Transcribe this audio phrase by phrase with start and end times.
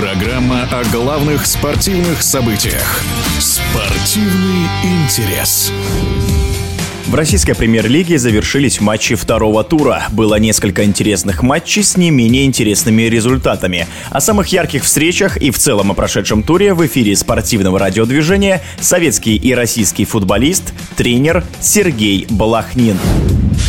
[0.00, 3.02] Программа о главных спортивных событиях.
[3.40, 5.72] Спортивный интерес.
[7.08, 10.04] В российской премьер-лиге завершились матчи второго тура.
[10.12, 13.88] Было несколько интересных матчей с не менее интересными результатами.
[14.10, 19.34] О самых ярких встречах и в целом о прошедшем туре в эфире спортивного радиодвижения советский
[19.34, 22.98] и российский футболист, тренер Сергей Балахнин.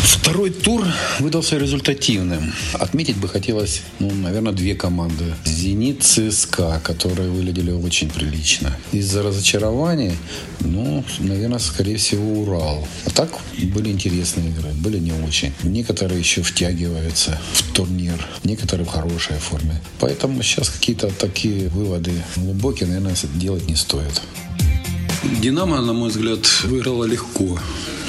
[0.03, 0.85] Второй тур
[1.19, 2.53] выдался результативным.
[2.73, 5.33] Отметить бы хотелось, ну, наверное, две команды.
[5.45, 8.77] «Зенит», «ЦСКА», которые выглядели очень прилично.
[8.91, 10.13] Из-за разочарований,
[10.61, 12.87] ну, наверное, скорее всего, «Урал».
[13.05, 13.29] А так
[13.61, 15.51] были интересные игры, были не очень.
[15.63, 19.81] Некоторые еще втягиваются в турнир, некоторые в хорошей форме.
[19.99, 24.21] Поэтому сейчас какие-то такие выводы глубокие, наверное, делать не стоит.
[25.41, 27.59] «Динамо», на мой взгляд, выиграла легко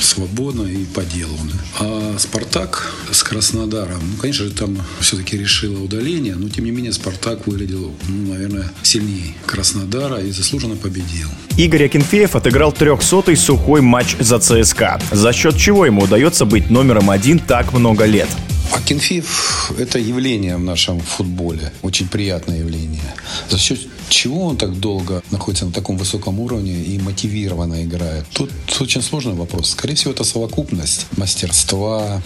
[0.00, 1.36] свободно и по делу.
[1.78, 6.92] А «Спартак» с Краснодаром, ну, конечно же, там все-таки решила удаление, но, тем не менее,
[6.92, 11.28] «Спартак» выглядел, ну, наверное, сильнее Краснодара и заслуженно победил.
[11.56, 17.10] Игорь Акинфеев отыграл 300-й сухой матч за ЦСКА, за счет чего ему удается быть номером
[17.10, 18.28] один так много лет.
[18.72, 23.14] Акинфеев– это явление в нашем футболе, очень приятное явление.
[23.48, 28.26] За счет чего он так долго находится на таком высоком уровне и мотивированно играет?
[28.32, 29.70] Тут очень сложный вопрос.
[29.70, 32.22] Скорее всего, это совокупность мастерства,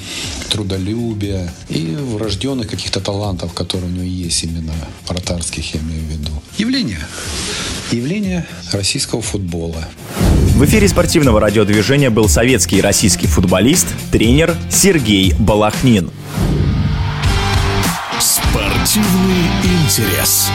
[0.51, 4.75] трудолюбия и врожденных каких-то талантов, которые у него есть именно
[5.07, 6.31] вратарских, я имею в виду.
[6.59, 7.07] Явление.
[7.93, 9.87] Явление российского футбола.
[10.53, 16.11] В эфире спортивного радиодвижения был советский и российский футболист, тренер Сергей Балахнин.
[18.21, 20.51] Спортивный интерес.